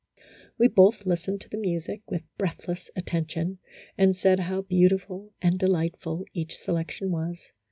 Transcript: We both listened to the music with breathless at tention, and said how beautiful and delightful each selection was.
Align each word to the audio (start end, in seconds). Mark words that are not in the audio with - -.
We 0.57 0.67
both 0.67 1.05
listened 1.05 1.41
to 1.41 1.49
the 1.49 1.59
music 1.59 2.01
with 2.09 2.23
breathless 2.35 2.89
at 2.95 3.05
tention, 3.05 3.59
and 3.99 4.15
said 4.15 4.39
how 4.39 4.63
beautiful 4.63 5.31
and 5.43 5.59
delightful 5.59 6.25
each 6.33 6.57
selection 6.57 7.11
was. 7.11 7.51